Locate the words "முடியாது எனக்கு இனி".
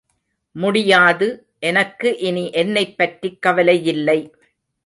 0.55-2.51